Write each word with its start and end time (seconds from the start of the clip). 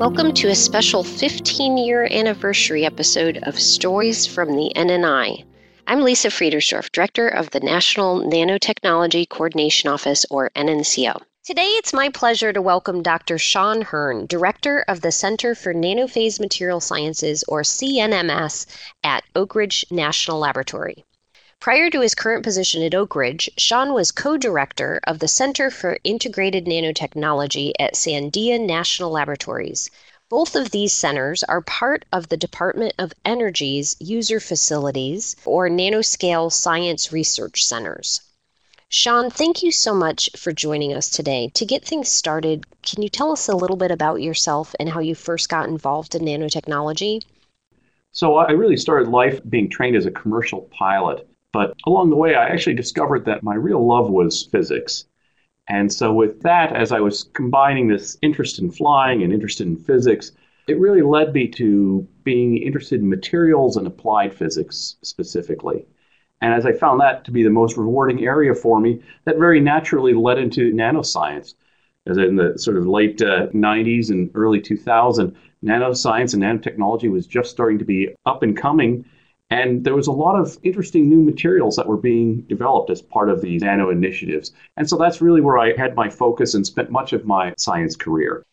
Welcome 0.00 0.32
to 0.32 0.48
a 0.48 0.54
special 0.54 1.04
15 1.04 1.76
year 1.76 2.08
anniversary 2.10 2.86
episode 2.86 3.38
of 3.42 3.60
Stories 3.60 4.26
from 4.26 4.56
the 4.56 4.72
NNI. 4.74 5.44
I'm 5.86 6.00
Lisa 6.00 6.28
Friedersdorf, 6.28 6.90
Director 6.90 7.28
of 7.28 7.50
the 7.50 7.60
National 7.60 8.22
Nanotechnology 8.22 9.28
Coordination 9.28 9.90
Office, 9.90 10.24
or 10.30 10.48
NNCO. 10.56 11.20
Today, 11.44 11.66
it's 11.66 11.92
my 11.92 12.08
pleasure 12.08 12.50
to 12.50 12.62
welcome 12.62 13.02
Dr. 13.02 13.36
Sean 13.36 13.82
Hearne, 13.82 14.24
Director 14.26 14.86
of 14.88 15.02
the 15.02 15.12
Center 15.12 15.54
for 15.54 15.74
Nanophase 15.74 16.40
Material 16.40 16.80
Sciences, 16.80 17.44
or 17.46 17.60
CNMS, 17.60 18.64
at 19.04 19.22
Oak 19.34 19.54
Ridge 19.54 19.84
National 19.90 20.38
Laboratory. 20.38 21.04
Prior 21.60 21.90
to 21.90 22.00
his 22.00 22.14
current 22.14 22.42
position 22.42 22.82
at 22.82 22.94
Oak 22.94 23.14
Ridge, 23.14 23.50
Sean 23.58 23.92
was 23.92 24.12
co 24.12 24.38
director 24.38 24.98
of 25.04 25.18
the 25.18 25.28
Center 25.28 25.70
for 25.70 25.98
Integrated 26.04 26.64
Nanotechnology 26.64 27.72
at 27.78 27.96
Sandia 27.96 28.58
National 28.58 29.10
Laboratories. 29.10 29.90
Both 30.30 30.56
of 30.56 30.70
these 30.70 30.94
centers 30.94 31.44
are 31.44 31.60
part 31.60 32.06
of 32.14 32.30
the 32.30 32.38
Department 32.38 32.94
of 32.98 33.12
Energy's 33.26 33.94
user 34.00 34.40
facilities 34.40 35.36
or 35.44 35.68
nanoscale 35.68 36.50
science 36.50 37.12
research 37.12 37.62
centers. 37.62 38.22
Sean, 38.88 39.28
thank 39.28 39.62
you 39.62 39.70
so 39.70 39.92
much 39.92 40.30
for 40.38 40.52
joining 40.52 40.94
us 40.94 41.10
today. 41.10 41.50
To 41.52 41.66
get 41.66 41.84
things 41.84 42.08
started, 42.08 42.64
can 42.82 43.02
you 43.02 43.10
tell 43.10 43.32
us 43.32 43.48
a 43.50 43.54
little 43.54 43.76
bit 43.76 43.90
about 43.90 44.22
yourself 44.22 44.74
and 44.80 44.88
how 44.88 45.00
you 45.00 45.14
first 45.14 45.50
got 45.50 45.68
involved 45.68 46.14
in 46.14 46.22
nanotechnology? 46.22 47.20
So, 48.12 48.36
I 48.36 48.52
really 48.52 48.78
started 48.78 49.10
life 49.10 49.42
being 49.50 49.68
trained 49.68 49.94
as 49.94 50.06
a 50.06 50.10
commercial 50.10 50.62
pilot. 50.72 51.26
But 51.52 51.74
along 51.86 52.10
the 52.10 52.16
way, 52.16 52.34
I 52.34 52.46
actually 52.48 52.74
discovered 52.74 53.24
that 53.24 53.42
my 53.42 53.54
real 53.54 53.84
love 53.84 54.10
was 54.10 54.44
physics. 54.44 55.06
And 55.68 55.92
so, 55.92 56.12
with 56.12 56.42
that, 56.42 56.74
as 56.74 56.92
I 56.92 57.00
was 57.00 57.24
combining 57.32 57.88
this 57.88 58.16
interest 58.22 58.58
in 58.58 58.70
flying 58.70 59.22
and 59.22 59.32
interest 59.32 59.60
in 59.60 59.76
physics, 59.76 60.32
it 60.68 60.78
really 60.78 61.02
led 61.02 61.32
me 61.32 61.48
to 61.48 62.06
being 62.24 62.58
interested 62.58 63.00
in 63.00 63.08
materials 63.08 63.76
and 63.76 63.86
applied 63.86 64.34
physics 64.34 64.96
specifically. 65.02 65.86
And 66.40 66.54
as 66.54 66.64
I 66.64 66.72
found 66.72 67.00
that 67.00 67.24
to 67.24 67.30
be 67.30 67.42
the 67.42 67.50
most 67.50 67.76
rewarding 67.76 68.24
area 68.24 68.54
for 68.54 68.80
me, 68.80 69.02
that 69.24 69.38
very 69.38 69.60
naturally 69.60 70.14
led 70.14 70.38
into 70.38 70.72
nanoscience. 70.72 71.54
As 72.06 72.16
in 72.16 72.36
the 72.36 72.58
sort 72.58 72.78
of 72.78 72.86
late 72.86 73.20
uh, 73.20 73.48
90s 73.48 74.10
and 74.10 74.30
early 74.34 74.60
2000, 74.60 75.36
nanoscience 75.62 76.32
and 76.32 76.42
nanotechnology 76.42 77.10
was 77.10 77.26
just 77.26 77.50
starting 77.50 77.78
to 77.78 77.84
be 77.84 78.08
up 78.24 78.42
and 78.42 78.56
coming. 78.56 79.04
And 79.50 79.84
there 79.84 79.96
was 79.96 80.06
a 80.06 80.12
lot 80.12 80.38
of 80.38 80.56
interesting 80.62 81.08
new 81.08 81.20
materials 81.20 81.74
that 81.76 81.88
were 81.88 81.96
being 81.96 82.42
developed 82.42 82.88
as 82.88 83.02
part 83.02 83.28
of 83.28 83.40
these 83.40 83.62
nano 83.62 83.90
initiatives. 83.90 84.52
And 84.76 84.88
so 84.88 84.96
that's 84.96 85.20
really 85.20 85.40
where 85.40 85.58
I 85.58 85.76
had 85.76 85.96
my 85.96 86.08
focus 86.08 86.54
and 86.54 86.64
spent 86.64 86.90
much 86.90 87.12
of 87.12 87.24
my 87.24 87.54
science 87.58 87.96
career. 87.96 88.44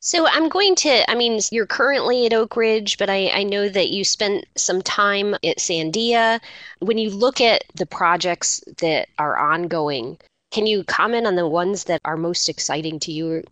So 0.00 0.26
I'm 0.26 0.48
going 0.48 0.74
to, 0.76 1.08
I 1.08 1.14
mean, 1.14 1.38
you're 1.52 1.64
currently 1.64 2.26
at 2.26 2.32
Oak 2.32 2.56
Ridge, 2.56 2.98
but 2.98 3.08
I, 3.08 3.28
I 3.28 3.44
know 3.44 3.68
that 3.68 3.90
you 3.90 4.02
spent 4.02 4.46
some 4.56 4.82
time 4.82 5.34
at 5.34 5.58
Sandia. 5.58 6.40
When 6.80 6.98
you 6.98 7.10
look 7.10 7.40
at 7.40 7.62
the 7.76 7.86
projects 7.86 8.64
that 8.78 9.10
are 9.20 9.38
ongoing, 9.38 10.18
can 10.50 10.66
you 10.66 10.82
comment 10.82 11.28
on 11.28 11.36
the 11.36 11.46
ones 11.46 11.84
that 11.84 12.00
are 12.04 12.16
most 12.16 12.48
exciting 12.48 12.98
to 12.98 13.12
you? 13.12 13.44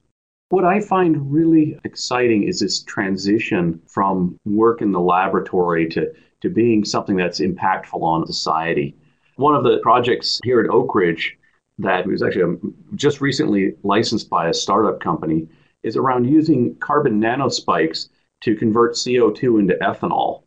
What 0.48 0.64
I 0.64 0.80
find 0.80 1.32
really 1.32 1.78
exciting 1.84 2.42
is 2.42 2.58
this 2.58 2.82
transition 2.82 3.80
from 3.86 4.36
work 4.44 4.82
in 4.82 4.91
the 4.91 5.00
laboratory 5.00 5.88
to 5.91 6.12
to 6.41 6.48
being 6.48 6.84
something 6.84 7.16
that's 7.16 7.41
impactful 7.41 8.02
on 8.02 8.27
society. 8.27 8.96
One 9.36 9.55
of 9.55 9.64
the 9.64 9.78
projects 9.83 10.41
here 10.44 10.60
at 10.60 10.70
Oak 10.70 10.94
Ridge 10.94 11.36
that 11.82 12.06
was 12.06 12.22
actually 12.22 12.42
um, 12.42 12.74
just 12.94 13.20
recently 13.20 13.74
licensed 13.82 14.28
by 14.28 14.48
a 14.48 14.55
startup 14.55 15.00
company 15.00 15.48
is 15.82 15.97
around 15.97 16.27
using 16.27 16.74
carbon 16.77 17.20
nanospikes 17.20 18.08
to 18.42 18.55
convert 18.55 18.94
CO2 18.94 19.60
into 19.60 19.74
ethanol. 19.82 20.42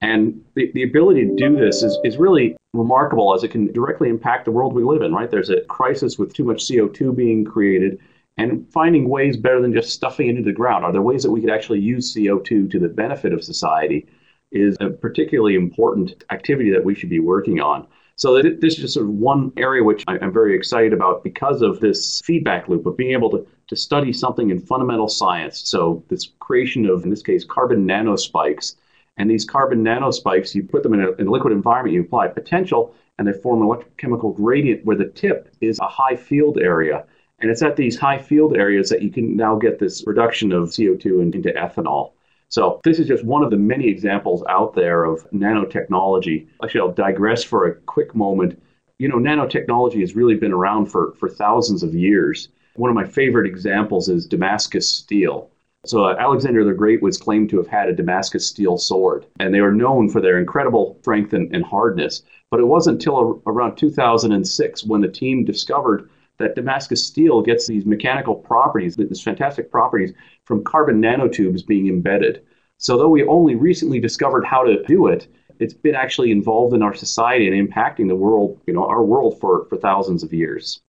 And 0.00 0.42
the, 0.54 0.70
the 0.72 0.82
ability 0.82 1.26
to 1.26 1.36
do 1.36 1.56
this 1.56 1.82
is, 1.82 1.98
is 2.04 2.16
really 2.16 2.56
remarkable 2.72 3.34
as 3.34 3.44
it 3.44 3.48
can 3.48 3.70
directly 3.72 4.08
impact 4.08 4.46
the 4.46 4.50
world 4.50 4.72
we 4.72 4.82
live 4.82 5.02
in, 5.02 5.12
right? 5.12 5.30
There's 5.30 5.50
a 5.50 5.60
crisis 5.62 6.18
with 6.18 6.32
too 6.32 6.44
much 6.44 6.66
CO2 6.66 7.14
being 7.14 7.44
created 7.44 7.98
and 8.38 8.66
finding 8.72 9.08
ways 9.08 9.36
better 9.36 9.60
than 9.60 9.74
just 9.74 9.92
stuffing 9.92 10.28
it 10.28 10.30
into 10.30 10.42
the 10.42 10.52
ground. 10.52 10.84
Are 10.84 10.92
there 10.92 11.02
ways 11.02 11.22
that 11.22 11.30
we 11.30 11.42
could 11.42 11.50
actually 11.50 11.80
use 11.80 12.14
CO2 12.14 12.70
to 12.70 12.78
the 12.78 12.88
benefit 12.88 13.34
of 13.34 13.44
society? 13.44 14.06
Is 14.52 14.76
a 14.80 14.90
particularly 14.90 15.54
important 15.54 16.24
activity 16.30 16.70
that 16.70 16.84
we 16.84 16.94
should 16.94 17.10
be 17.10 17.20
working 17.20 17.60
on. 17.60 17.86
So 18.16 18.42
this 18.42 18.74
is 18.74 18.76
just 18.76 18.94
sort 18.94 19.06
of 19.06 19.12
one 19.12 19.50
area 19.56 19.82
which 19.82 20.04
I'm 20.06 20.30
very 20.30 20.54
excited 20.54 20.92
about 20.92 21.24
because 21.24 21.62
of 21.62 21.80
this 21.80 22.20
feedback 22.22 22.68
loop 22.68 22.84
of 22.84 22.94
being 22.94 23.12
able 23.12 23.30
to, 23.30 23.46
to 23.68 23.76
study 23.76 24.12
something 24.12 24.50
in 24.50 24.60
fundamental 24.60 25.08
science. 25.08 25.66
So 25.70 26.04
this 26.08 26.32
creation 26.38 26.84
of, 26.84 27.04
in 27.04 27.08
this 27.08 27.22
case, 27.22 27.44
carbon 27.44 27.86
nanospikes. 27.86 28.76
And 29.16 29.30
these 29.30 29.46
carbon 29.46 29.82
nanospikes, 29.82 30.54
you 30.54 30.64
put 30.64 30.82
them 30.82 30.92
in 30.92 31.00
a, 31.00 31.12
in 31.12 31.28
a 31.28 31.30
liquid 31.30 31.54
environment, 31.54 31.94
you 31.94 32.02
apply 32.02 32.28
potential, 32.28 32.94
and 33.18 33.26
they 33.26 33.32
form 33.32 33.62
an 33.62 33.68
electrochemical 33.68 34.36
gradient 34.36 34.84
where 34.84 34.96
the 34.96 35.08
tip 35.08 35.54
is 35.62 35.78
a 35.78 35.86
high 35.86 36.16
field 36.16 36.58
area. 36.58 37.06
And 37.38 37.50
it's 37.50 37.62
at 37.62 37.76
these 37.76 37.98
high 37.98 38.18
field 38.18 38.54
areas 38.54 38.90
that 38.90 39.00
you 39.00 39.10
can 39.10 39.34
now 39.34 39.56
get 39.56 39.78
this 39.78 40.06
reduction 40.06 40.52
of 40.52 40.68
CO2 40.68 41.22
into 41.22 41.38
ethanol. 41.52 42.12
So 42.50 42.80
this 42.82 42.98
is 42.98 43.06
just 43.06 43.24
one 43.24 43.44
of 43.44 43.50
the 43.50 43.56
many 43.56 43.88
examples 43.88 44.42
out 44.48 44.74
there 44.74 45.04
of 45.04 45.28
nanotechnology. 45.30 46.48
Actually, 46.62 46.80
I'll 46.80 46.92
digress 46.92 47.44
for 47.44 47.66
a 47.66 47.74
quick 47.74 48.14
moment. 48.14 48.60
You 48.98 49.08
know, 49.08 49.16
nanotechnology 49.16 50.00
has 50.00 50.16
really 50.16 50.34
been 50.34 50.52
around 50.52 50.86
for, 50.86 51.14
for 51.14 51.28
thousands 51.28 51.84
of 51.84 51.94
years. 51.94 52.48
One 52.74 52.90
of 52.90 52.96
my 52.96 53.06
favorite 53.06 53.46
examples 53.46 54.08
is 54.08 54.26
Damascus 54.26 54.88
steel. 54.88 55.48
So 55.86 56.04
uh, 56.04 56.16
Alexander 56.18 56.64
the 56.64 56.74
Great 56.74 57.00
was 57.00 57.16
claimed 57.16 57.50
to 57.50 57.56
have 57.58 57.68
had 57.68 57.88
a 57.88 57.94
Damascus 57.94 58.46
steel 58.46 58.76
sword, 58.76 59.26
and 59.38 59.54
they 59.54 59.60
were 59.60 59.72
known 59.72 60.10
for 60.10 60.20
their 60.20 60.38
incredible 60.38 60.98
strength 61.00 61.32
and, 61.32 61.54
and 61.54 61.64
hardness. 61.64 62.22
But 62.50 62.60
it 62.60 62.66
wasn't 62.66 62.96
until 62.96 63.16
a, 63.46 63.50
around 63.50 63.76
2006 63.76 64.84
when 64.84 65.00
the 65.00 65.08
team 65.08 65.44
discovered 65.44 66.10
that 66.40 66.56
Damascus 66.56 67.06
steel 67.06 67.42
gets 67.42 67.66
these 67.66 67.86
mechanical 67.86 68.34
properties, 68.34 68.96
these 68.96 69.22
fantastic 69.22 69.70
properties 69.70 70.12
from 70.44 70.64
carbon 70.64 71.00
nanotubes 71.00 71.64
being 71.64 71.86
embedded. 71.86 72.42
So, 72.78 72.96
though 72.96 73.10
we 73.10 73.24
only 73.24 73.54
recently 73.54 74.00
discovered 74.00 74.44
how 74.44 74.64
to 74.64 74.82
do 74.84 75.06
it, 75.06 75.28
it's 75.60 75.74
been 75.74 75.94
actually 75.94 76.30
involved 76.32 76.74
in 76.74 76.82
our 76.82 76.94
society 76.94 77.46
and 77.46 77.68
impacting 77.68 78.08
the 78.08 78.16
world, 78.16 78.58
you 78.66 78.72
know, 78.72 78.86
our 78.86 79.04
world 79.04 79.38
for, 79.38 79.66
for 79.68 79.76
thousands 79.76 80.22
of 80.22 80.32
years. 80.32 80.80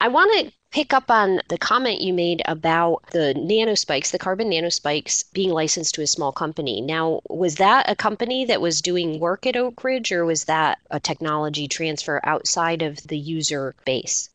I 0.00 0.08
want 0.08 0.32
to 0.46 0.52
pick 0.70 0.92
up 0.92 1.10
on 1.10 1.40
the 1.48 1.58
comment 1.58 2.00
you 2.00 2.12
made 2.12 2.42
about 2.46 3.02
the 3.10 3.34
nanospikes, 3.36 4.10
the 4.10 4.18
carbon 4.18 4.50
nanospikes 4.50 5.24
being 5.32 5.50
licensed 5.50 5.94
to 5.96 6.02
a 6.02 6.06
small 6.06 6.32
company. 6.32 6.80
Now, 6.80 7.20
was 7.28 7.56
that 7.56 7.88
a 7.88 7.94
company 7.94 8.44
that 8.46 8.60
was 8.60 8.80
doing 8.80 9.20
work 9.20 9.46
at 9.46 9.56
Oak 9.56 9.84
Ridge 9.84 10.10
or 10.12 10.24
was 10.24 10.44
that 10.44 10.78
a 10.90 10.98
technology 10.98 11.68
transfer 11.68 12.20
outside 12.24 12.82
of 12.82 12.96
the 13.06 13.18
user 13.18 13.74
base? 13.84 14.30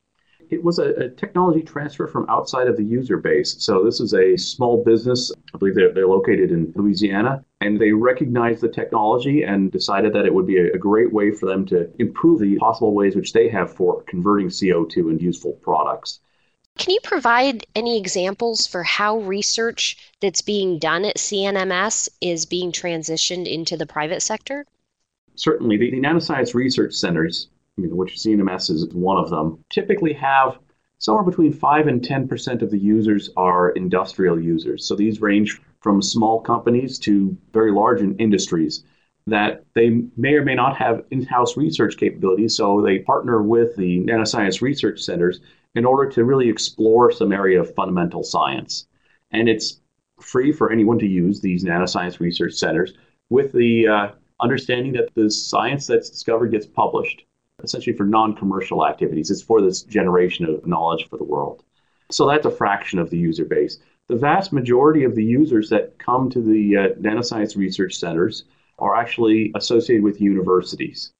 It 0.49 0.63
was 0.63 0.79
a, 0.79 0.89
a, 0.93 1.09
technology 1.09 1.61
transfer 1.61 2.07
from 2.07 2.25
outside 2.29 2.67
of 2.67 2.77
the 2.77 2.83
user 2.83 3.17
base. 3.17 3.55
So 3.59 3.83
this 3.83 3.99
is 3.99 4.13
a 4.13 4.37
small 4.37 4.83
business. 4.83 5.31
I 5.53 5.57
believe 5.57 5.75
they're, 5.75 5.93
they're 5.93 6.07
located 6.07 6.51
in 6.51 6.73
Louisiana. 6.75 7.43
And 7.61 7.79
they 7.79 7.91
recognized 7.91 8.61
the 8.61 8.69
technology 8.69 9.43
and 9.43 9.71
decided 9.71 10.13
that 10.13 10.25
it 10.25 10.33
would 10.33 10.47
be 10.47 10.57
a, 10.57 10.73
a 10.73 10.77
great 10.77 11.11
way 11.11 11.31
for 11.31 11.45
them 11.45 11.65
to 11.67 11.89
improve 11.99 12.39
the 12.39 12.57
possible 12.57 12.93
ways 12.93 13.15
which 13.15 13.33
they 13.33 13.49
have 13.49 13.73
for 13.73 14.03
converting 14.03 14.47
CO2 14.47 15.09
into 15.09 15.23
useful 15.23 15.53
products. 15.53 16.19
Can 16.77 16.93
you 16.93 16.99
provide 17.03 17.65
any 17.75 17.97
examples 17.97 18.67
for 18.67 18.83
how 18.83 19.17
research 19.19 19.97
that's 20.21 20.41
being 20.43 20.77
done 20.77 21.05
at 21.05 21.17
CNMS 21.17 22.07
is 22.21 22.45
being 22.45 22.71
transitioned 22.71 23.51
into 23.51 23.75
the 23.75 23.87
private 23.87 24.21
sector? 24.21 24.65
Certainly. 25.35 25.77
The, 25.77 25.91
the 25.91 26.01
nanoscience 26.01 26.53
research 26.53 26.93
centers 26.93 27.49
which 27.77 28.15
CNMS 28.15 28.71
is 28.71 28.87
one 28.93 29.17
of 29.17 29.29
them, 29.29 29.63
typically 29.69 30.13
have 30.13 30.57
somewhere 30.99 31.23
between 31.23 31.53
5 31.53 31.87
and 31.87 32.01
10% 32.01 32.61
of 32.61 32.71
the 32.71 32.79
users 32.79 33.29
are 33.37 33.69
industrial 33.71 34.39
users. 34.41 34.85
So 34.85 34.95
these 34.95 35.21
range 35.21 35.61
from 35.81 36.01
small 36.01 36.41
companies 36.41 36.97
to 36.99 37.37
very 37.53 37.71
large 37.71 38.01
industries 38.01 38.83
that 39.27 39.65
they 39.75 40.01
may 40.15 40.35
or 40.35 40.45
may 40.45 40.55
not 40.55 40.77
have 40.77 41.03
in-house 41.11 41.57
research 41.57 41.97
capabilities. 41.97 42.55
So 42.55 42.81
they 42.81 42.99
partner 42.99 43.43
with 43.43 43.75
the 43.75 43.99
nanoscience 43.99 44.61
research 44.61 45.01
centers 45.01 45.41
in 45.75 45.85
order 45.85 46.09
to 46.11 46.23
really 46.23 46.49
explore 46.49 47.11
some 47.11 47.33
area 47.33 47.59
of 47.59 47.75
fundamental 47.75 48.23
science. 48.23 48.87
And 49.31 49.49
it's 49.49 49.81
free 50.19 50.51
for 50.51 50.71
anyone 50.71 50.97
to 50.99 51.05
use 51.05 51.41
these 51.41 51.63
nanoscience 51.63 52.19
research 52.19 52.53
centers 52.53 52.93
with 53.29 53.51
the 53.51 53.87
uh, 53.87 54.07
understanding 54.39 54.93
that 54.93 55.13
the 55.13 55.29
science 55.29 55.85
that's 55.85 56.09
discovered 56.09 56.51
gets 56.51 56.65
published 56.65 57.26
essentially 57.63 57.95
for 57.95 58.05
non 58.05 58.35
commercial 58.35 58.85
activities. 58.85 59.31
It's 59.31 59.41
for 59.41 59.61
this 59.61 59.83
generation 59.83 60.45
of 60.45 60.65
knowledge 60.67 61.07
for 61.09 61.17
the 61.17 61.23
world. 61.23 61.63
So 62.11 62.27
that's 62.27 62.45
a 62.45 62.51
fraction 62.51 62.99
of 62.99 63.09
the 63.09 63.17
user 63.17 63.45
base. 63.45 63.79
The 64.07 64.15
vast 64.15 64.53
majority 64.53 65.03
of 65.03 65.15
the 65.15 65.23
users 65.23 65.69
that 65.69 65.97
come 65.99 66.29
to 66.29 66.41
the 66.41 66.77
uh, 66.77 66.87
nanoscience 66.99 67.57
research 67.57 67.95
centers 67.95 68.45
are 68.79 68.95
actually 68.95 69.51
associated 69.55 70.03
with 70.03 70.21
universities. 70.21 71.11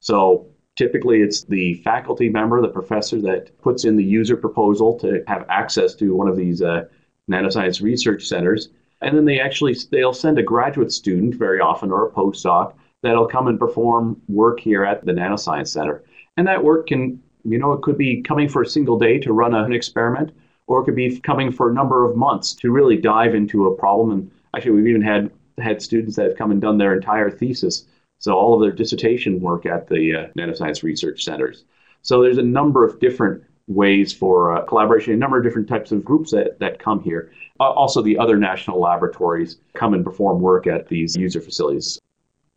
So 0.00 0.46
typically 0.76 1.20
it's 1.20 1.44
the 1.44 1.74
faculty 1.84 2.28
member, 2.28 2.60
the 2.60 2.68
professor 2.68 3.20
that 3.20 3.56
puts 3.60 3.84
in 3.84 3.96
the 3.96 4.04
user 4.04 4.36
proposal 4.36 4.98
to 5.00 5.22
have 5.28 5.46
access 5.48 5.94
to 5.96 6.16
one 6.16 6.26
of 6.26 6.36
these 6.36 6.62
uh, 6.62 6.86
nanoscience 7.30 7.80
research 7.80 8.26
centers. 8.26 8.70
And 9.02 9.16
then 9.16 9.24
they 9.24 9.38
actually 9.38 9.76
they'll 9.90 10.12
send 10.12 10.38
a 10.38 10.42
graduate 10.42 10.90
student 10.90 11.34
very 11.34 11.60
often 11.60 11.92
or 11.92 12.06
a 12.06 12.10
postdoc 12.10 12.74
that'll 13.02 13.26
come 13.26 13.48
and 13.48 13.58
perform 13.58 14.20
work 14.28 14.60
here 14.60 14.84
at 14.84 15.04
the 15.04 15.12
nanoscience 15.12 15.68
center. 15.68 16.04
And 16.36 16.46
that 16.46 16.64
work 16.64 16.86
can, 16.86 17.22
you 17.44 17.58
know, 17.58 17.72
it 17.72 17.82
could 17.82 17.98
be 17.98 18.22
coming 18.22 18.48
for 18.48 18.62
a 18.62 18.66
single 18.66 18.98
day 18.98 19.18
to 19.18 19.32
run 19.32 19.54
an 19.54 19.72
experiment, 19.72 20.32
or 20.66 20.80
it 20.80 20.84
could 20.84 20.96
be 20.96 21.20
coming 21.20 21.52
for 21.52 21.70
a 21.70 21.74
number 21.74 22.08
of 22.08 22.16
months 22.16 22.54
to 22.54 22.70
really 22.70 22.96
dive 22.96 23.34
into 23.34 23.66
a 23.66 23.76
problem. 23.76 24.10
And 24.12 24.30
actually, 24.56 24.72
we've 24.72 24.88
even 24.88 25.02
had 25.02 25.30
had 25.58 25.82
students 25.82 26.16
that 26.16 26.26
have 26.26 26.38
come 26.38 26.50
and 26.50 26.60
done 26.60 26.78
their 26.78 26.94
entire 26.94 27.30
thesis, 27.30 27.86
so 28.18 28.32
all 28.34 28.54
of 28.54 28.60
their 28.60 28.72
dissertation 28.72 29.40
work 29.40 29.66
at 29.66 29.88
the 29.88 30.14
uh, 30.14 30.26
nanoscience 30.38 30.82
research 30.82 31.24
centers. 31.24 31.64
So 32.02 32.22
there's 32.22 32.38
a 32.38 32.42
number 32.42 32.84
of 32.84 32.98
different 33.00 33.44
ways 33.68 34.12
for 34.12 34.56
uh, 34.56 34.62
collaboration, 34.62 35.12
a 35.12 35.16
number 35.16 35.38
of 35.38 35.44
different 35.44 35.68
types 35.68 35.92
of 35.92 36.04
groups 36.04 36.30
that, 36.30 36.58
that 36.58 36.78
come 36.78 37.02
here. 37.02 37.32
Uh, 37.60 37.70
also, 37.70 38.02
the 38.02 38.18
other 38.18 38.36
national 38.36 38.80
laboratories 38.80 39.58
come 39.74 39.94
and 39.94 40.04
perform 40.04 40.40
work 40.40 40.66
at 40.66 40.88
these 40.88 41.16
user 41.16 41.40
facilities. 41.40 42.00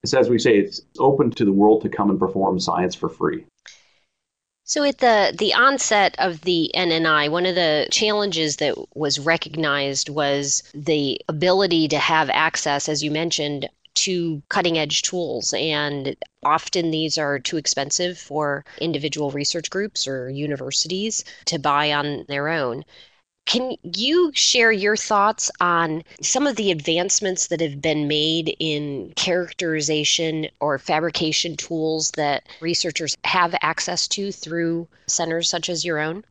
It's, 0.06 0.14
as 0.14 0.30
we 0.30 0.38
say, 0.38 0.60
it's 0.60 0.82
open 1.00 1.32
to 1.32 1.44
the 1.44 1.52
world 1.52 1.82
to 1.82 1.90
come 1.90 2.12
and 2.12 2.20
perform 2.20 2.60
science 2.60 2.94
for 2.94 3.10
free. 3.10 3.44
So, 4.64 4.84
at 4.84 5.00
the, 5.00 5.36
the 5.36 5.56
onset 5.56 6.16
of 6.20 6.42
the 6.42 6.70
NNI, 6.76 7.32
one 7.32 7.48
of 7.48 7.56
the 7.56 7.88
challenges 7.90 8.58
that 8.58 8.76
was 8.96 9.18
recognized 9.18 10.10
was 10.10 10.62
the 10.76 11.20
ability 11.28 11.88
to 11.88 11.98
have 11.98 12.30
access, 12.30 12.88
as 12.88 13.04
you 13.04 13.10
mentioned, 13.10 13.68
to 13.96 14.44
cutting 14.50 14.78
edge 14.78 15.02
tools. 15.02 15.56
And 15.58 16.16
often 16.44 16.92
these 16.92 17.18
are 17.18 17.40
too 17.40 17.58
expensive 17.58 18.20
for 18.20 18.64
individual 18.78 19.32
research 19.32 19.72
groups 19.72 20.08
or 20.08 20.30
universities 20.30 21.24
to 21.46 21.58
buy 21.58 21.92
on 21.92 22.26
their 22.28 22.48
own. 22.50 22.84
Can 23.46 23.76
you 23.84 24.32
share 24.34 24.72
your 24.72 24.96
thoughts 24.96 25.52
on 25.62 26.04
some 26.22 26.48
of 26.48 26.56
the 26.56 26.72
advancements 26.72 27.48
that 27.48 27.62
have 27.62 27.80
been 27.82 28.08
made 28.08 28.56
in 28.60 29.14
characterization 29.16 30.48
or 30.60 30.80
fabrication 30.80 31.56
tools 31.56 32.12
that 32.12 32.48
researchers 32.60 33.16
have 33.24 33.56
access 33.62 34.08
to 34.10 34.32
through 34.32 34.88
centers 35.08 35.50
such 35.50 35.70
as 35.70 35.86
your 35.86 36.00
own? 36.00 36.26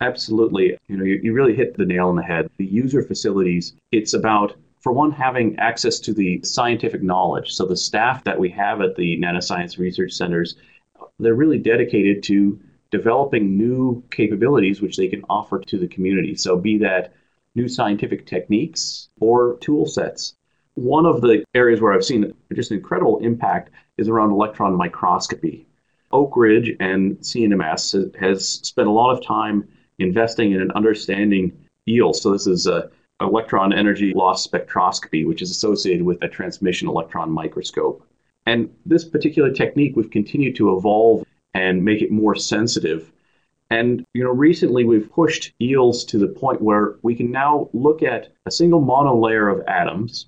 Absolutely. 0.00 0.76
You 0.88 0.96
know, 0.96 1.04
you, 1.04 1.20
you 1.22 1.32
really 1.32 1.54
hit 1.54 1.76
the 1.76 1.86
nail 1.86 2.08
on 2.08 2.16
the 2.16 2.22
head. 2.22 2.50
The 2.58 2.66
user 2.66 3.02
facilities, 3.02 3.74
it's 3.90 4.12
about 4.12 4.54
for 4.84 4.92
one, 4.92 5.12
having 5.12 5.58
access 5.58 5.98
to 6.00 6.12
the 6.12 6.42
scientific 6.44 7.02
knowledge. 7.02 7.54
So 7.54 7.64
the 7.64 7.76
staff 7.76 8.22
that 8.24 8.38
we 8.38 8.50
have 8.50 8.82
at 8.82 8.96
the 8.96 9.18
nanoscience 9.18 9.78
research 9.78 10.12
centers, 10.12 10.56
they're 11.18 11.34
really 11.34 11.56
dedicated 11.58 12.22
to 12.24 12.60
developing 12.94 13.58
new 13.58 14.00
capabilities 14.12 14.80
which 14.80 14.96
they 14.96 15.08
can 15.08 15.24
offer 15.28 15.58
to 15.58 15.78
the 15.80 15.88
community. 15.88 16.36
So 16.36 16.56
be 16.56 16.78
that 16.78 17.12
new 17.56 17.66
scientific 17.66 18.24
techniques 18.24 19.08
or 19.18 19.56
tool 19.60 19.84
sets. 19.84 20.36
One 20.74 21.04
of 21.04 21.20
the 21.20 21.44
areas 21.56 21.80
where 21.80 21.92
I've 21.92 22.04
seen 22.04 22.32
just 22.52 22.70
incredible 22.70 23.18
impact 23.18 23.72
is 23.98 24.08
around 24.08 24.30
electron 24.30 24.76
microscopy. 24.76 25.66
Oak 26.12 26.36
Ridge 26.36 26.76
and 26.78 27.18
CNMS 27.18 28.14
has 28.14 28.48
spent 28.48 28.86
a 28.86 28.92
lot 28.92 29.10
of 29.12 29.26
time 29.26 29.66
investing 29.98 30.52
in 30.52 30.60
and 30.60 30.70
understanding 30.72 31.52
EELS. 31.88 32.16
So 32.22 32.30
this 32.30 32.46
is 32.46 32.68
a 32.68 32.90
electron 33.20 33.72
energy 33.72 34.12
loss 34.14 34.46
spectroscopy, 34.46 35.26
which 35.26 35.42
is 35.42 35.50
associated 35.50 36.04
with 36.04 36.22
a 36.22 36.28
transmission 36.28 36.86
electron 36.86 37.28
microscope. 37.28 38.06
And 38.46 38.70
this 38.86 39.04
particular 39.04 39.50
technique 39.50 39.96
we've 39.96 40.10
continued 40.10 40.54
to 40.56 40.76
evolve 40.76 41.24
and 41.54 41.84
make 41.84 42.02
it 42.02 42.10
more 42.10 42.34
sensitive. 42.34 43.12
And 43.70 44.04
you 44.12 44.22
know, 44.22 44.30
recently 44.30 44.84
we've 44.84 45.10
pushed 45.10 45.52
EELS 45.60 46.06
to 46.08 46.18
the 46.18 46.28
point 46.28 46.60
where 46.60 46.96
we 47.02 47.14
can 47.14 47.30
now 47.30 47.70
look 47.72 48.02
at 48.02 48.28
a 48.46 48.50
single 48.50 48.82
monolayer 48.82 49.52
of 49.52 49.66
atoms 49.66 50.26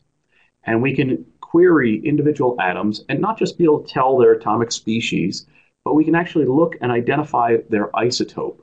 and 0.65 0.83
we 0.83 0.95
can 0.95 1.25
query 1.41 2.01
individual 2.05 2.57
atoms 2.61 3.05
and 3.09 3.21
not 3.21 3.39
just 3.39 3.57
be 3.57 3.65
able 3.65 3.81
to 3.81 3.93
tell 3.93 4.19
their 4.19 4.33
atomic 4.33 4.73
species, 4.73 5.47
but 5.85 5.95
we 5.95 6.05
can 6.05 6.15
actually 6.15 6.45
look 6.45 6.77
and 6.81 6.91
identify 6.91 7.57
their 7.71 7.89
isotope. 7.89 8.61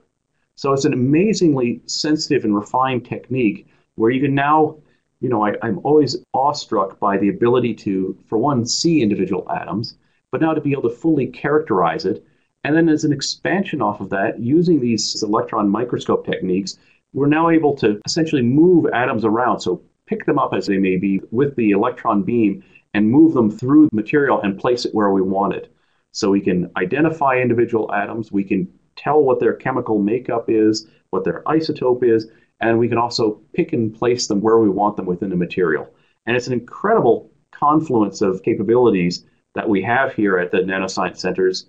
So 0.55 0.73
it's 0.73 0.85
an 0.85 0.93
amazingly 0.93 1.81
sensitive 1.85 2.43
and 2.43 2.55
refined 2.55 3.05
technique 3.05 3.67
where 3.95 4.11
you 4.11 4.21
can 4.21 4.35
now, 4.35 4.77
you 5.21 5.29
know, 5.29 5.45
I, 5.45 5.53
I'm 5.61 5.79
always 5.83 6.17
awestruck 6.33 6.99
by 6.99 7.17
the 7.17 7.29
ability 7.29 7.73
to, 7.75 8.17
for 8.27 8.37
one, 8.37 8.65
see 8.65 9.01
individual 9.01 9.49
atoms, 9.49 9.97
but 10.31 10.41
now 10.41 10.53
to 10.53 10.61
be 10.61 10.71
able 10.71 10.89
to 10.89 10.95
fully 10.95 11.27
characterize 11.27 12.05
it. 12.05 12.25
And 12.63 12.75
then 12.75 12.89
as 12.89 13.03
an 13.03 13.11
expansion 13.11 13.81
off 13.81 13.99
of 13.99 14.09
that, 14.11 14.39
using 14.39 14.79
these 14.79 15.21
electron 15.21 15.69
microscope 15.69 16.25
techniques, 16.25 16.77
we're 17.13 17.27
now 17.27 17.49
able 17.49 17.75
to 17.77 17.99
essentially 18.05 18.41
move 18.41 18.87
atoms 18.93 19.25
around. 19.25 19.59
So 19.59 19.81
pick 20.05 20.25
them 20.25 20.39
up 20.39 20.53
as 20.53 20.67
they 20.67 20.77
may 20.77 20.97
be 20.97 21.21
with 21.31 21.55
the 21.55 21.71
electron 21.71 22.23
beam 22.23 22.63
and 22.93 23.09
move 23.09 23.33
them 23.33 23.49
through 23.49 23.89
the 23.89 23.95
material 23.95 24.41
and 24.41 24.59
place 24.59 24.85
it 24.85 24.93
where 24.93 25.11
we 25.11 25.21
want 25.21 25.53
it. 25.53 25.73
So 26.11 26.29
we 26.29 26.41
can 26.41 26.69
identify 26.77 27.37
individual 27.37 27.91
atoms, 27.91 28.31
we 28.31 28.43
can 28.43 28.67
tell 28.95 29.23
what 29.23 29.39
their 29.39 29.53
chemical 29.53 29.99
makeup 29.99 30.45
is, 30.47 30.87
what 31.09 31.23
their 31.23 31.41
isotope 31.47 32.03
is, 32.03 32.29
and 32.59 32.77
we 32.77 32.87
can 32.87 32.99
also 32.99 33.41
pick 33.53 33.73
and 33.73 33.93
place 33.93 34.27
them 34.27 34.39
where 34.39 34.59
we 34.59 34.69
want 34.69 34.95
them 34.95 35.07
within 35.07 35.29
the 35.29 35.35
material. 35.35 35.89
And 36.25 36.35
it's 36.37 36.47
an 36.47 36.53
incredible 36.53 37.31
confluence 37.51 38.21
of 38.21 38.43
capabilities 38.43 39.25
that 39.55 39.67
we 39.67 39.81
have 39.81 40.13
here 40.13 40.37
at 40.37 40.51
the 40.51 40.59
nanoscience 40.59 41.17
centers. 41.17 41.65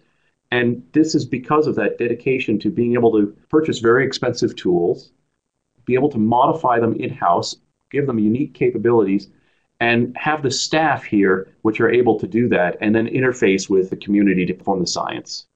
And 0.54 0.86
this 0.92 1.16
is 1.16 1.24
because 1.24 1.66
of 1.66 1.74
that 1.74 1.98
dedication 1.98 2.60
to 2.60 2.70
being 2.70 2.94
able 2.94 3.10
to 3.10 3.36
purchase 3.48 3.80
very 3.80 4.06
expensive 4.06 4.54
tools, 4.54 5.10
be 5.84 5.94
able 5.94 6.10
to 6.10 6.18
modify 6.18 6.78
them 6.78 6.94
in 6.94 7.10
house, 7.10 7.56
give 7.90 8.06
them 8.06 8.20
unique 8.20 8.54
capabilities, 8.54 9.26
and 9.80 10.16
have 10.16 10.44
the 10.44 10.52
staff 10.52 11.02
here 11.02 11.48
which 11.62 11.80
are 11.80 11.90
able 11.90 12.20
to 12.20 12.28
do 12.28 12.48
that 12.50 12.76
and 12.80 12.94
then 12.94 13.08
interface 13.08 13.68
with 13.68 13.90
the 13.90 13.96
community 13.96 14.46
to 14.46 14.54
perform 14.54 14.78
the 14.78 14.86
science. 14.86 15.46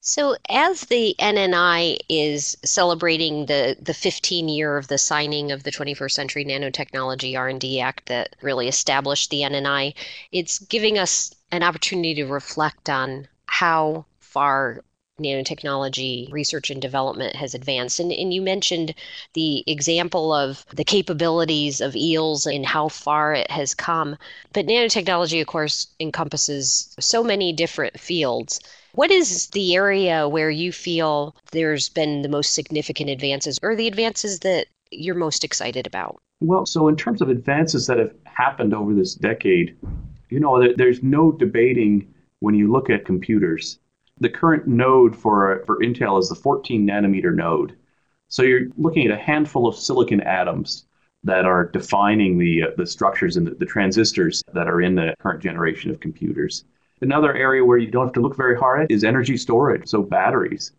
So, 0.00 0.36
as 0.48 0.86
the 0.86 1.14
NNI 1.18 1.98
is 2.08 2.56
celebrating 2.64 3.44
the, 3.44 3.76
the 3.78 3.92
15 3.92 4.48
year 4.48 4.78
of 4.78 4.88
the 4.88 4.96
signing 4.96 5.52
of 5.52 5.64
the 5.64 5.70
21st 5.70 6.10
Century 6.10 6.44
Nanotechnology 6.46 7.36
R&D 7.36 7.80
Act 7.80 8.06
that 8.06 8.34
really 8.40 8.66
established 8.66 9.28
the 9.28 9.42
NNI, 9.42 9.92
it's 10.32 10.58
giving 10.58 10.96
us 10.96 11.34
an 11.50 11.62
opportunity 11.62 12.14
to 12.14 12.24
reflect 12.24 12.88
on 12.88 13.28
how 13.44 14.06
far 14.32 14.82
nanotechnology 15.20 16.32
research 16.32 16.70
and 16.70 16.80
development 16.80 17.36
has 17.36 17.54
advanced. 17.54 18.00
And, 18.00 18.12
and 18.12 18.32
you 18.32 18.42
mentioned 18.42 18.94
the 19.34 19.62
example 19.66 20.32
of 20.32 20.64
the 20.74 20.84
capabilities 20.84 21.80
of 21.80 21.94
EELS 21.94 22.46
and 22.46 22.66
how 22.66 22.88
far 22.88 23.34
it 23.34 23.50
has 23.50 23.74
come. 23.74 24.16
But 24.52 24.66
nanotechnology, 24.66 25.40
of 25.40 25.46
course, 25.46 25.86
encompasses 26.00 26.94
so 26.98 27.22
many 27.22 27.52
different 27.52 28.00
fields. 28.00 28.60
What 28.94 29.10
is 29.10 29.48
the 29.48 29.74
area 29.74 30.28
where 30.28 30.50
you 30.50 30.72
feel 30.72 31.36
there's 31.52 31.88
been 31.88 32.22
the 32.22 32.28
most 32.28 32.54
significant 32.54 33.10
advances 33.10 33.58
or 33.62 33.76
the 33.76 33.88
advances 33.88 34.40
that 34.40 34.66
you're 34.90 35.14
most 35.14 35.44
excited 35.44 35.86
about? 35.86 36.20
Well, 36.40 36.66
so 36.66 36.88
in 36.88 36.96
terms 36.96 37.22
of 37.22 37.28
advances 37.28 37.86
that 37.86 37.98
have 37.98 38.12
happened 38.24 38.74
over 38.74 38.92
this 38.94 39.14
decade, 39.14 39.76
you 40.28 40.40
know, 40.40 40.72
there's 40.76 41.02
no 41.02 41.32
debating 41.32 42.12
when 42.40 42.54
you 42.54 42.70
look 42.70 42.90
at 42.90 43.06
computers. 43.06 43.78
The 44.22 44.30
current 44.30 44.68
node 44.68 45.16
for, 45.16 45.64
for 45.66 45.80
Intel 45.80 46.16
is 46.20 46.28
the 46.28 46.36
14 46.36 46.86
nanometer 46.86 47.34
node. 47.34 47.74
So 48.28 48.44
you're 48.44 48.68
looking 48.76 49.04
at 49.04 49.10
a 49.10 49.20
handful 49.20 49.66
of 49.66 49.74
silicon 49.74 50.20
atoms 50.20 50.86
that 51.24 51.44
are 51.44 51.64
defining 51.64 52.38
the, 52.38 52.62
uh, 52.62 52.66
the 52.76 52.86
structures 52.86 53.36
and 53.36 53.44
the, 53.44 53.50
the 53.56 53.66
transistors 53.66 54.40
that 54.54 54.68
are 54.68 54.80
in 54.80 54.94
the 54.94 55.12
current 55.18 55.42
generation 55.42 55.90
of 55.90 55.98
computers. 55.98 56.64
Another 57.00 57.34
area 57.34 57.64
where 57.64 57.78
you 57.78 57.90
don't 57.90 58.06
have 58.06 58.12
to 58.12 58.20
look 58.20 58.36
very 58.36 58.56
hard 58.56 58.82
at 58.82 58.92
is 58.92 59.02
energy 59.02 59.36
storage, 59.36 59.88
so 59.88 60.04
batteries. 60.04 60.70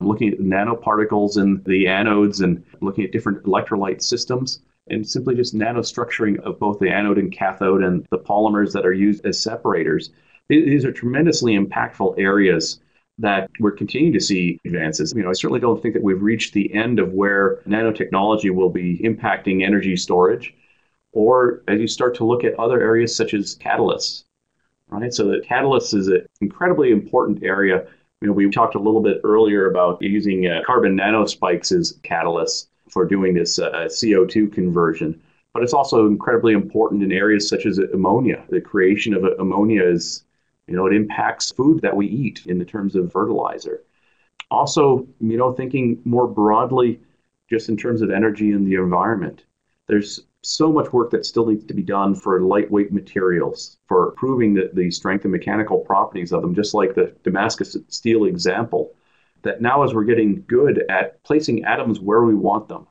I'm 0.00 0.06
looking 0.06 0.32
at 0.32 0.38
nanoparticles 0.38 1.38
in 1.38 1.60
the 1.64 1.86
anodes 1.86 2.40
and 2.40 2.64
looking 2.82 3.02
at 3.02 3.10
different 3.10 3.42
electrolyte 3.42 4.00
systems 4.00 4.62
and 4.90 5.04
simply 5.04 5.34
just 5.34 5.56
nanostructuring 5.56 6.38
of 6.42 6.60
both 6.60 6.78
the 6.78 6.88
anode 6.88 7.18
and 7.18 7.32
cathode 7.32 7.82
and 7.82 8.06
the 8.12 8.18
polymers 8.18 8.72
that 8.72 8.86
are 8.86 8.92
used 8.92 9.26
as 9.26 9.42
separators. 9.42 10.10
These 10.48 10.84
are 10.84 10.92
tremendously 10.92 11.58
impactful 11.58 12.16
areas 12.16 12.78
that 13.18 13.50
we're 13.60 13.72
continuing 13.72 14.12
to 14.12 14.20
see 14.20 14.58
advances. 14.64 15.12
You 15.14 15.22
know, 15.22 15.30
I 15.30 15.34
certainly 15.34 15.60
don't 15.60 15.80
think 15.80 15.94
that 15.94 16.02
we've 16.02 16.22
reached 16.22 16.54
the 16.54 16.72
end 16.74 16.98
of 16.98 17.12
where 17.12 17.58
nanotechnology 17.66 18.50
will 18.50 18.70
be 18.70 18.98
impacting 18.98 19.64
energy 19.64 19.96
storage, 19.96 20.54
or 21.12 21.62
as 21.68 21.80
you 21.80 21.86
start 21.86 22.14
to 22.16 22.24
look 22.24 22.42
at 22.42 22.58
other 22.58 22.80
areas 22.80 23.14
such 23.14 23.34
as 23.34 23.56
catalysts 23.58 24.24
right? 24.92 25.12
So 25.12 25.26
the 25.26 25.40
catalyst 25.40 25.94
is 25.94 26.08
an 26.08 26.26
incredibly 26.40 26.90
important 26.90 27.42
area. 27.42 27.86
You 28.20 28.28
know, 28.28 28.32
we 28.32 28.48
talked 28.50 28.74
a 28.74 28.78
little 28.80 29.00
bit 29.00 29.20
earlier 29.24 29.70
about 29.70 30.00
using 30.02 30.46
uh, 30.46 30.60
carbon 30.64 30.96
nanospikes 30.96 31.72
as 31.72 31.94
catalysts 32.04 32.66
for 32.90 33.04
doing 33.04 33.34
this 33.34 33.58
uh, 33.58 33.88
CO2 33.88 34.52
conversion. 34.52 35.20
But 35.54 35.62
it's 35.62 35.74
also 35.74 36.06
incredibly 36.06 36.52
important 36.52 37.02
in 37.02 37.12
areas 37.12 37.48
such 37.48 37.66
as 37.66 37.78
ammonia. 37.78 38.44
The 38.48 38.60
creation 38.60 39.14
of 39.14 39.24
ammonia 39.24 39.84
is, 39.84 40.24
you 40.72 40.78
know, 40.78 40.86
it 40.86 40.94
impacts 40.94 41.52
food 41.52 41.82
that 41.82 41.94
we 41.94 42.06
eat 42.06 42.46
in 42.46 42.58
the 42.58 42.64
terms 42.64 42.96
of 42.96 43.12
fertilizer. 43.12 43.84
Also, 44.50 45.06
you 45.20 45.36
know, 45.36 45.52
thinking 45.52 46.00
more 46.06 46.26
broadly, 46.26 46.98
just 47.50 47.68
in 47.68 47.76
terms 47.76 48.00
of 48.00 48.10
energy 48.10 48.52
and 48.52 48.66
the 48.66 48.76
environment. 48.76 49.44
There's 49.86 50.20
so 50.40 50.72
much 50.72 50.90
work 50.90 51.10
that 51.10 51.26
still 51.26 51.44
needs 51.44 51.66
to 51.66 51.74
be 51.74 51.82
done 51.82 52.14
for 52.14 52.40
lightweight 52.40 52.90
materials, 52.90 53.76
for 53.86 54.12
proving 54.12 54.54
the, 54.54 54.70
the 54.72 54.90
strength 54.90 55.26
and 55.26 55.32
mechanical 55.32 55.80
properties 55.80 56.32
of 56.32 56.40
them, 56.40 56.54
just 56.54 56.72
like 56.72 56.94
the 56.94 57.14
Damascus 57.22 57.76
steel 57.88 58.24
example. 58.24 58.94
That 59.42 59.60
now, 59.60 59.82
as 59.82 59.92
we're 59.92 60.04
getting 60.04 60.42
good 60.48 60.86
at 60.88 61.22
placing 61.22 61.64
atoms 61.64 62.00
where 62.00 62.22
we 62.22 62.34
want 62.34 62.66
them. 62.68 62.86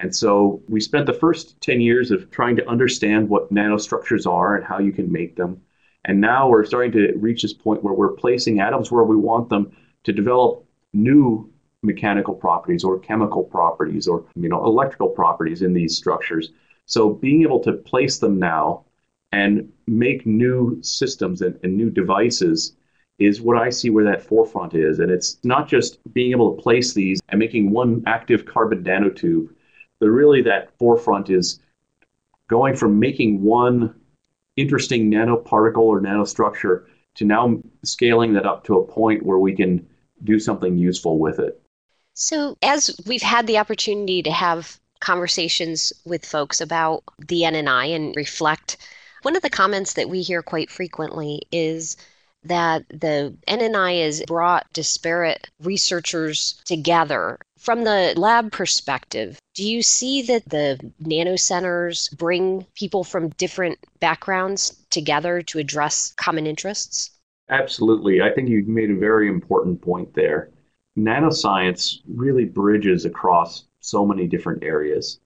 And 0.00 0.12
so 0.12 0.64
we 0.68 0.80
spent 0.80 1.06
the 1.06 1.12
first 1.12 1.60
10 1.60 1.80
years 1.80 2.10
of 2.10 2.28
trying 2.32 2.56
to 2.56 2.68
understand 2.68 3.28
what 3.28 3.54
nanostructures 3.54 4.26
are 4.26 4.56
and 4.56 4.64
how 4.64 4.80
you 4.80 4.90
can 4.90 5.12
make 5.12 5.36
them. 5.36 5.60
And 6.04 6.20
now 6.20 6.48
we're 6.48 6.64
starting 6.64 6.92
to 6.92 7.12
reach 7.16 7.42
this 7.42 7.54
point 7.54 7.82
where 7.82 7.94
we're 7.94 8.12
placing 8.12 8.60
atoms 8.60 8.90
where 8.90 9.04
we 9.04 9.16
want 9.16 9.48
them 9.48 9.74
to 10.04 10.12
develop 10.12 10.64
new 10.92 11.50
mechanical 11.82 12.34
properties 12.34 12.84
or 12.84 12.98
chemical 12.98 13.42
properties 13.42 14.08
or 14.08 14.24
you 14.36 14.48
know 14.48 14.64
electrical 14.64 15.08
properties 15.08 15.60
in 15.60 15.74
these 15.74 15.94
structures 15.94 16.50
so 16.86 17.10
being 17.10 17.42
able 17.42 17.60
to 17.60 17.72
place 17.72 18.18
them 18.18 18.38
now 18.38 18.84
and 19.32 19.72
make 19.86 20.24
new 20.26 20.78
systems 20.82 21.42
and, 21.42 21.58
and, 21.62 21.76
new 21.76 21.90
devices 21.90 22.76
is 23.18 23.40
what 23.40 23.56
I 23.56 23.70
see 23.70 23.90
where 23.90 24.04
that 24.04 24.22
forefront 24.22 24.74
is. 24.74 25.00
And 25.00 25.10
it's 25.10 25.38
not 25.42 25.68
just 25.68 25.98
being 26.12 26.30
able 26.30 26.54
to 26.54 26.62
place 26.62 26.94
these 26.94 27.20
and 27.28 27.38
making 27.38 27.70
one 27.70 28.02
active 28.06 28.44
carbon 28.44 28.84
nanotube, 28.84 29.48
but 29.98 30.06
really 30.06 30.40
that 30.42 30.76
forefront 30.78 31.30
is 31.30 31.60
going 32.48 32.76
from 32.76 33.00
making 33.00 33.42
one 33.42 33.94
interesting 34.56 35.10
nanoparticle 35.10 35.78
or 35.78 36.00
nanostructure 36.00 36.84
to 37.14 37.24
now 37.24 37.60
scaling 37.84 38.32
that 38.34 38.46
up 38.46 38.64
to 38.64 38.78
a 38.78 38.86
point 38.86 39.24
where 39.24 39.38
we 39.38 39.54
can 39.54 39.86
do 40.22 40.38
something 40.38 40.76
useful 40.76 41.18
with 41.18 41.38
it. 41.38 41.60
So, 42.14 42.56
as 42.62 42.94
we've 43.06 43.22
had 43.22 43.46
the 43.46 43.58
opportunity 43.58 44.22
to 44.22 44.30
have 44.30 44.78
conversations 45.00 45.92
with 46.04 46.24
folks 46.24 46.60
about 46.60 47.02
the 47.18 47.42
NNI 47.42 47.94
and 47.94 48.16
reflect, 48.16 48.76
one 49.22 49.36
of 49.36 49.42
the 49.42 49.50
comments 49.50 49.94
that 49.94 50.08
we 50.08 50.22
hear 50.22 50.42
quite 50.42 50.70
frequently 50.70 51.42
is 51.50 51.96
that 52.44 52.86
the 52.88 53.36
NNI 53.48 54.04
has 54.04 54.22
brought 54.26 54.70
disparate 54.72 55.48
researchers 55.60 56.60
together. 56.64 57.38
From 57.58 57.84
the 57.84 58.12
lab 58.16 58.52
perspective, 58.52 59.38
do 59.54 59.66
you 59.66 59.82
see 59.82 60.22
that 60.22 60.48
the 60.48 60.78
nano 61.00 61.36
centers 61.36 62.08
bring 62.10 62.66
people 62.74 63.04
from 63.04 63.28
different 63.30 63.78
backgrounds 64.00 64.70
together 64.90 65.42
to 65.42 65.58
address 65.58 66.12
common 66.16 66.46
interests? 66.46 67.10
Absolutely. 67.48 68.20
I 68.20 68.32
think 68.32 68.48
you 68.48 68.64
made 68.66 68.90
a 68.90 68.96
very 68.96 69.28
important 69.28 69.80
point 69.80 70.12
there. 70.14 70.50
Nanoscience 70.98 71.98
really 72.08 72.44
bridges 72.44 73.04
across 73.04 73.64
so 73.80 74.04
many 74.04 74.26
different 74.26 74.64
areas, 74.64 75.20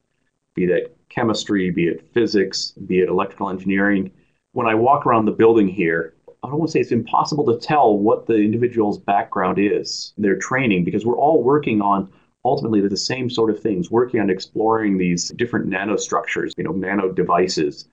be 0.54 0.66
that 0.66 0.94
chemistry, 1.08 1.70
be 1.70 1.86
it 1.86 2.12
physics, 2.12 2.72
be 2.86 3.00
it 3.00 3.08
electrical 3.08 3.48
engineering. 3.48 4.10
When 4.52 4.66
I 4.66 4.74
walk 4.74 5.06
around 5.06 5.24
the 5.24 5.32
building 5.32 5.68
here, 5.68 6.14
I 6.42 6.48
don't 6.48 6.58
want 6.58 6.68
to 6.68 6.72
say 6.72 6.80
it's 6.80 6.92
impossible 6.92 7.46
to 7.46 7.66
tell 7.66 7.96
what 7.96 8.26
the 8.26 8.36
individual's 8.36 8.98
background 8.98 9.58
is, 9.58 10.12
their 10.18 10.36
training, 10.36 10.84
because 10.84 11.06
we're 11.06 11.18
all 11.18 11.42
working 11.42 11.80
on 11.80 12.10
ultimately 12.44 12.80
they're 12.80 12.88
the 12.88 12.96
same 12.96 13.28
sort 13.28 13.50
of 13.50 13.60
things, 13.60 13.90
working 13.90 14.20
on 14.20 14.30
exploring 14.30 14.96
these 14.96 15.28
different 15.30 15.68
nanostructures, 15.68 16.52
you 16.56 16.64
know, 16.64 16.72
nano 16.72 17.12
devices. 17.12 17.88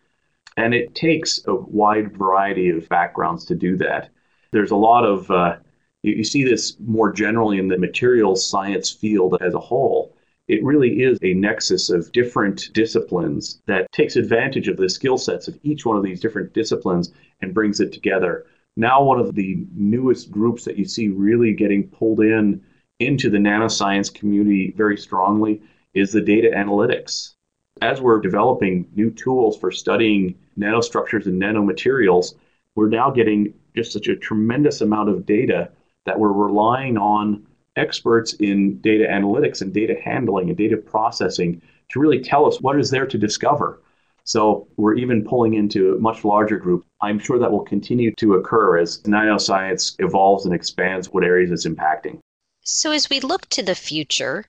And 0.58 0.74
it 0.74 0.96
takes 0.96 1.42
a 1.48 1.56
wide 1.56 2.18
variety 2.18 2.70
of 2.70 2.88
backgrounds 2.90 3.46
to 3.46 3.56
do 3.56 3.78
that. 3.78 4.10
There's 4.52 4.72
a 4.72 4.76
lot 4.76 5.04
of, 5.04 5.30
uh, 5.30 5.58
you, 6.04 6.16
you 6.16 6.24
see 6.24 6.44
this 6.44 6.78
more 6.80 7.12
generally 7.12 7.58
in 7.58 7.68
the 7.68 7.78
materials 7.78 8.48
science 8.48 8.90
field 8.90 9.38
as 9.42 9.54
a 9.54 9.60
whole 9.60 10.16
it 10.48 10.64
really 10.64 11.02
is 11.02 11.18
a 11.24 11.34
nexus 11.34 11.90
of 11.90 12.12
different 12.12 12.72
disciplines 12.74 13.62
that 13.66 13.92
takes 13.92 14.16
advantage 14.16 14.68
of 14.68 14.78
the 14.78 14.90
skill 14.90 15.18
sets 15.18 15.48
of 15.48 15.58
each 15.64 15.86
one 15.86 15.98
of 15.98 16.04
these 16.04 16.20
different 16.20 16.54
disciplines 16.54 17.12
and 17.42 17.54
brings 17.54 17.80
it 17.80 17.92
together. 17.92 18.46
Now, 18.78 19.04
one 19.04 19.20
of 19.20 19.34
the 19.34 19.66
newest 19.74 20.30
groups 20.30 20.64
that 20.66 20.78
you 20.78 20.86
see 20.86 21.08
really 21.08 21.54
getting 21.54 21.88
pulled 21.88 22.20
in 22.20 22.62
into 23.00 23.30
the 23.30 23.38
nanoscience 23.38 24.14
community 24.14 24.74
very 24.78 24.98
strongly 24.98 25.62
is 25.94 26.12
the 26.12 26.22
data 26.22 26.52
analytics. 26.56 27.34
As 27.82 28.00
we're 28.00 28.22
developing 28.22 28.88
new 28.96 29.12
tools 29.12 29.58
for 29.58 29.72
studying 29.72 30.36
nanostructures 30.58 31.26
and 31.26 31.42
nanomaterials, 31.42 32.36
we're 32.76 32.88
now 32.88 33.10
getting 33.10 33.54
just 33.76 33.92
such 33.92 34.08
a 34.08 34.16
tremendous 34.16 34.82
amount 34.82 35.10
of 35.10 35.26
data 35.26 35.70
that 36.06 36.20
we're 36.20 36.32
relying 36.32 36.98
on 36.98 37.46
experts 37.76 38.34
in 38.34 38.80
data 38.80 39.06
analytics 39.10 39.62
and 39.62 39.74
data 39.74 39.96
handling 40.02 40.48
and 40.48 40.58
data 40.58 40.78
processing 40.78 41.62
to 41.90 42.00
really 42.00 42.22
tell 42.22 42.46
us 42.46 42.62
what 42.62 42.80
is 42.80 42.90
there 42.90 43.06
to 43.06 43.18
discover. 43.18 43.82
So 44.24 44.68
we're 44.78 44.96
even 44.96 45.24
pulling 45.24 45.54
into 45.54 45.94
a 45.94 46.00
much 46.00 46.24
larger 46.24 46.58
group. 46.58 46.86
I'm 47.02 47.20
sure 47.20 47.38
that 47.38 47.52
will 47.52 47.66
continue 47.66 48.14
to 48.16 48.36
occur 48.36 48.78
as 48.78 49.02
nanoscience 49.04 49.96
evolves 50.00 50.46
and 50.46 50.56
expands 50.56 51.12
what 51.12 51.26
areas 51.26 51.52
it's 51.52 51.68
impacting. 51.68 52.20
So 52.68 52.92
as 52.92 53.12
we 53.12 53.20
look 53.20 53.46
to 53.50 53.62
the 53.62 53.76
future, 53.76 54.46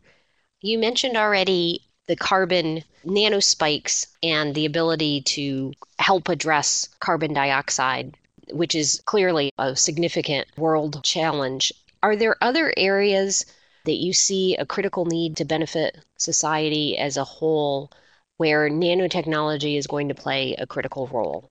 you 0.62 0.78
mentioned 0.78 1.18
already 1.18 1.82
the 2.06 2.16
carbon 2.16 2.82
nanospikes 3.04 4.06
and 4.22 4.54
the 4.54 4.64
ability 4.64 5.20
to 5.20 5.74
help 5.98 6.30
address 6.30 6.88
carbon 7.00 7.34
dioxide, 7.34 8.16
which 8.52 8.74
is 8.74 9.02
clearly 9.04 9.52
a 9.58 9.76
significant 9.76 10.46
world 10.56 11.04
challenge. 11.04 11.74
Are 12.02 12.16
there 12.16 12.36
other 12.40 12.72
areas 12.78 13.44
that 13.84 13.96
you 13.96 14.14
see 14.14 14.56
a 14.56 14.64
critical 14.64 15.04
need 15.04 15.36
to 15.36 15.44
benefit 15.44 15.98
society 16.16 16.96
as 16.96 17.18
a 17.18 17.24
whole 17.24 17.92
where 18.38 18.70
nanotechnology 18.70 19.76
is 19.76 19.86
going 19.86 20.08
to 20.08 20.14
play 20.14 20.54
a 20.54 20.66
critical 20.66 21.06
role? 21.08 21.50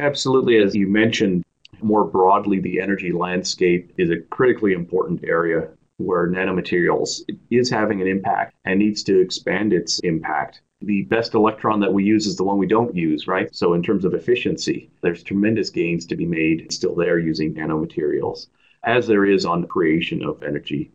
Absolutely. 0.00 0.56
As 0.56 0.74
you 0.74 0.88
mentioned, 0.88 1.44
more 1.80 2.04
broadly, 2.04 2.58
the 2.58 2.80
energy 2.80 3.12
landscape 3.12 3.92
is 3.98 4.10
a 4.10 4.18
critically 4.18 4.72
important 4.72 5.22
area 5.22 5.68
where 5.98 6.28
nanomaterials 6.28 7.20
is 7.50 7.70
having 7.70 8.00
an 8.00 8.06
impact 8.06 8.54
and 8.64 8.78
needs 8.78 9.02
to 9.04 9.20
expand 9.20 9.72
its 9.72 9.98
impact. 10.00 10.62
The 10.80 11.02
best 11.02 11.34
electron 11.34 11.80
that 11.80 11.92
we 11.92 12.04
use 12.04 12.26
is 12.26 12.36
the 12.36 12.44
one 12.44 12.58
we 12.58 12.66
don't 12.66 12.94
use, 12.94 13.28
right? 13.28 13.54
So, 13.54 13.74
in 13.74 13.82
terms 13.82 14.04
of 14.04 14.14
efficiency, 14.14 14.90
there's 15.00 15.22
tremendous 15.22 15.70
gains 15.70 16.06
to 16.06 16.16
be 16.16 16.26
made 16.26 16.72
still 16.72 16.96
there 16.96 17.18
using 17.18 17.54
nanomaterials 17.54 18.48
as 18.84 19.06
there 19.06 19.24
is 19.24 19.44
on 19.44 19.60
the 19.60 19.66
creation 19.66 20.24
of 20.24 20.42
energy. 20.42 20.90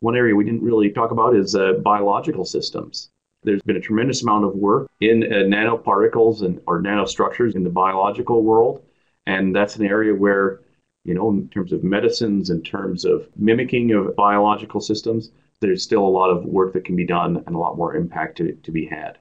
One 0.00 0.16
area 0.16 0.36
we 0.36 0.44
didn't 0.44 0.62
really 0.62 0.90
talk 0.90 1.10
about 1.10 1.34
is 1.34 1.54
uh, 1.54 1.74
biological 1.82 2.44
systems. 2.44 3.10
There's 3.42 3.62
been 3.62 3.76
a 3.76 3.80
tremendous 3.80 4.22
amount 4.22 4.44
of 4.44 4.54
work 4.54 4.88
in 5.00 5.24
uh, 5.24 5.36
nanoparticles 5.36 6.42
and 6.42 6.60
or 6.66 6.82
nanostructures 6.82 7.54
in 7.54 7.64
the 7.64 7.70
biological 7.70 8.42
world, 8.42 8.84
and 9.26 9.54
that's 9.54 9.76
an 9.76 9.86
area 9.86 10.14
where, 10.14 10.60
you 11.04 11.14
know, 11.14 11.30
in 11.30 11.48
terms 11.48 11.72
of 11.72 11.84
medicines, 11.84 12.50
in 12.50 12.62
terms 12.62 13.04
of 13.04 13.28
mimicking 13.36 13.92
of 13.92 14.16
biological 14.16 14.80
systems, 14.80 15.30
there's 15.60 15.82
still 15.82 16.04
a 16.04 16.08
lot 16.08 16.30
of 16.30 16.44
work 16.44 16.72
that 16.72 16.84
can 16.84 16.96
be 16.96 17.06
done 17.06 17.42
and 17.46 17.54
a 17.54 17.58
lot 17.58 17.76
more 17.76 17.94
impact 17.94 18.38
to, 18.38 18.52
to 18.52 18.70
be 18.70 18.86
had. 18.86 19.18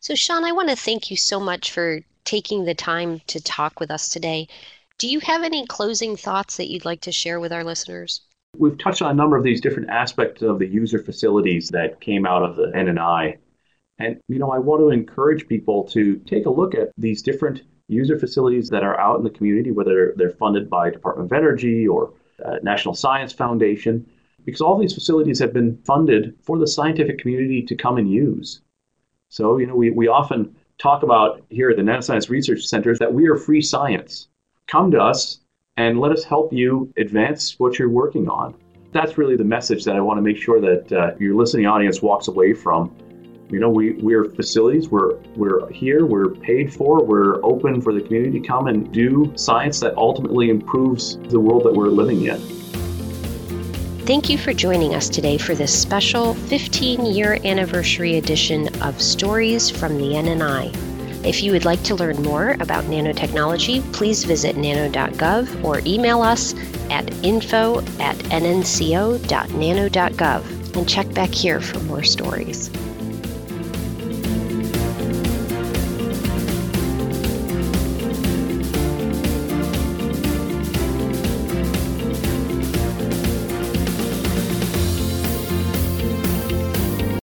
So, 0.00 0.14
Sean, 0.14 0.44
I 0.44 0.52
want 0.52 0.68
to 0.68 0.76
thank 0.76 1.10
you 1.10 1.16
so 1.16 1.40
much 1.40 1.72
for 1.72 2.00
taking 2.24 2.64
the 2.64 2.74
time 2.74 3.20
to 3.28 3.42
talk 3.42 3.80
with 3.80 3.90
us 3.90 4.08
today. 4.08 4.48
Do 4.98 5.08
you 5.08 5.20
have 5.20 5.42
any 5.42 5.66
closing 5.66 6.16
thoughts 6.16 6.56
that 6.56 6.70
you'd 6.70 6.84
like 6.84 7.02
to 7.02 7.12
share 7.12 7.40
with 7.40 7.52
our 7.52 7.64
listeners? 7.64 8.22
We've 8.56 8.78
touched 8.78 9.02
on 9.02 9.10
a 9.10 9.14
number 9.14 9.36
of 9.36 9.44
these 9.44 9.60
different 9.60 9.90
aspects 9.90 10.42
of 10.42 10.58
the 10.58 10.66
user 10.66 10.98
facilities 10.98 11.68
that 11.70 12.00
came 12.00 12.24
out 12.24 12.42
of 12.42 12.56
the 12.56 12.72
NNI. 12.74 13.38
And, 13.98 14.20
you 14.28 14.38
know, 14.38 14.50
I 14.50 14.58
want 14.58 14.80
to 14.80 14.90
encourage 14.90 15.46
people 15.48 15.84
to 15.88 16.16
take 16.20 16.46
a 16.46 16.50
look 16.50 16.74
at 16.74 16.92
these 16.96 17.22
different 17.22 17.62
user 17.88 18.18
facilities 18.18 18.68
that 18.70 18.82
are 18.82 18.98
out 19.00 19.18
in 19.18 19.24
the 19.24 19.30
community, 19.30 19.70
whether 19.70 20.12
they're 20.16 20.30
funded 20.30 20.68
by 20.68 20.90
Department 20.90 21.30
of 21.30 21.36
Energy 21.36 21.86
or 21.86 22.12
uh, 22.44 22.56
National 22.62 22.94
Science 22.94 23.32
Foundation, 23.32 24.04
because 24.44 24.60
all 24.60 24.78
these 24.78 24.94
facilities 24.94 25.38
have 25.38 25.52
been 25.52 25.76
funded 25.84 26.34
for 26.42 26.58
the 26.58 26.66
scientific 26.66 27.18
community 27.18 27.62
to 27.62 27.74
come 27.74 27.98
and 27.98 28.10
use. 28.10 28.60
So, 29.28 29.58
you 29.58 29.66
know, 29.66 29.74
we, 29.74 29.90
we 29.90 30.08
often 30.08 30.54
talk 30.78 31.02
about 31.02 31.44
here 31.50 31.70
at 31.70 31.76
the 31.76 31.82
Nanoscience 31.82 32.28
Research 32.28 32.62
Centers 32.62 32.98
that 32.98 33.12
we 33.12 33.26
are 33.28 33.36
free 33.36 33.62
science 33.62 34.28
come 34.66 34.90
to 34.90 35.00
us 35.00 35.40
and 35.76 36.00
let 36.00 36.12
us 36.12 36.24
help 36.24 36.52
you 36.52 36.92
advance 36.96 37.58
what 37.58 37.78
you're 37.78 37.88
working 37.88 38.28
on. 38.28 38.54
That's 38.92 39.18
really 39.18 39.36
the 39.36 39.44
message 39.44 39.84
that 39.84 39.96
I 39.96 40.00
want 40.00 40.18
to 40.18 40.22
make 40.22 40.38
sure 40.38 40.60
that 40.60 40.92
uh, 40.92 41.14
your 41.18 41.34
listening 41.34 41.66
audience 41.66 42.00
walks 42.00 42.28
away 42.28 42.54
from. 42.54 42.94
You 43.48 43.60
know, 43.60 43.70
we, 43.70 43.92
we're 43.92 44.24
facilities, 44.24 44.88
we're, 44.88 45.18
we're 45.36 45.70
here, 45.70 46.04
we're 46.04 46.30
paid 46.30 46.74
for, 46.74 47.04
we're 47.04 47.44
open 47.44 47.80
for 47.80 47.92
the 47.92 48.00
community 48.00 48.40
to 48.40 48.46
come 48.46 48.66
and 48.66 48.92
do 48.92 49.32
science 49.36 49.78
that 49.80 49.96
ultimately 49.96 50.50
improves 50.50 51.16
the 51.28 51.38
world 51.38 51.62
that 51.64 51.72
we're 51.72 51.86
living 51.86 52.24
in. 52.24 52.40
Thank 54.04 54.28
you 54.28 54.36
for 54.36 54.52
joining 54.52 54.94
us 54.94 55.08
today 55.08 55.38
for 55.38 55.54
this 55.54 55.72
special 55.76 56.34
15 56.34 57.06
year 57.06 57.38
anniversary 57.44 58.16
edition 58.18 58.68
of 58.82 59.00
Stories 59.00 59.70
from 59.70 59.96
the 59.96 60.14
NNI. 60.14 60.74
If 61.24 61.42
you 61.42 61.52
would 61.52 61.64
like 61.64 61.82
to 61.84 61.94
learn 61.94 62.20
more 62.22 62.56
about 62.60 62.84
nanotechnology, 62.84 63.82
please 63.92 64.24
visit 64.24 64.56
nano.gov 64.56 65.64
or 65.64 65.80
email 65.86 66.22
us 66.22 66.54
at 66.90 67.12
info 67.24 67.78
at 68.00 68.16
nnco.nano.gov 68.16 69.16
and 70.76 70.88
check 70.88 71.12
back 71.14 71.30
here 71.30 71.60
for 71.60 71.78
more 71.80 72.02
stories. 72.02 72.70